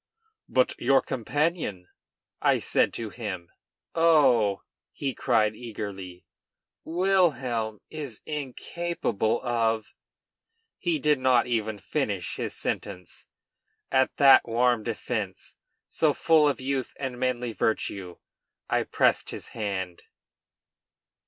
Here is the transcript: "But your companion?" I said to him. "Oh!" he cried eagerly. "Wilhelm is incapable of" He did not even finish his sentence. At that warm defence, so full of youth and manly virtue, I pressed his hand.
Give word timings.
"But 0.49 0.73
your 0.79 1.03
companion?" 1.03 1.87
I 2.41 2.57
said 2.57 2.91
to 2.93 3.11
him. 3.11 3.51
"Oh!" 3.93 4.63
he 4.91 5.13
cried 5.13 5.55
eagerly. 5.55 6.25
"Wilhelm 6.83 7.81
is 7.91 8.19
incapable 8.25 9.45
of" 9.45 9.93
He 10.79 10.97
did 10.97 11.19
not 11.19 11.45
even 11.45 11.77
finish 11.77 12.37
his 12.37 12.55
sentence. 12.55 13.27
At 13.91 14.17
that 14.17 14.47
warm 14.47 14.81
defence, 14.81 15.55
so 15.87 16.15
full 16.15 16.47
of 16.47 16.59
youth 16.59 16.95
and 16.99 17.19
manly 17.19 17.53
virtue, 17.53 18.17
I 18.67 18.85
pressed 18.85 19.29
his 19.29 19.49
hand. 19.49 20.01